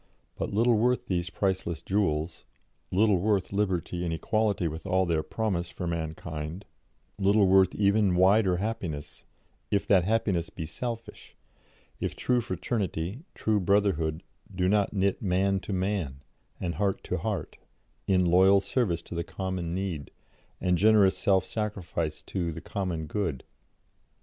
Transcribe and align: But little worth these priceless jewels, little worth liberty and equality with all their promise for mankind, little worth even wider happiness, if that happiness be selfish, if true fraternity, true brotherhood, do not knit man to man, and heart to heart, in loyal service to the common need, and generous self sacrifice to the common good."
But 0.35 0.51
little 0.51 0.79
worth 0.79 1.05
these 1.05 1.29
priceless 1.29 1.83
jewels, 1.83 2.43
little 2.91 3.19
worth 3.19 3.53
liberty 3.53 4.03
and 4.03 4.11
equality 4.11 4.67
with 4.67 4.87
all 4.87 5.05
their 5.05 5.21
promise 5.21 5.69
for 5.69 5.85
mankind, 5.85 6.65
little 7.19 7.45
worth 7.45 7.75
even 7.75 8.15
wider 8.15 8.57
happiness, 8.57 9.25
if 9.69 9.85
that 9.85 10.03
happiness 10.03 10.49
be 10.49 10.65
selfish, 10.65 11.35
if 11.99 12.15
true 12.15 12.41
fraternity, 12.41 13.25
true 13.35 13.59
brotherhood, 13.59 14.23
do 14.55 14.67
not 14.67 14.91
knit 14.91 15.21
man 15.21 15.59
to 15.59 15.71
man, 15.71 16.23
and 16.59 16.73
heart 16.81 17.03
to 17.03 17.17
heart, 17.17 17.57
in 18.07 18.25
loyal 18.25 18.59
service 18.59 19.03
to 19.03 19.13
the 19.13 19.23
common 19.23 19.75
need, 19.75 20.09
and 20.59 20.79
generous 20.79 21.15
self 21.15 21.45
sacrifice 21.45 22.23
to 22.23 22.51
the 22.51 22.59
common 22.59 23.05
good." 23.05 23.43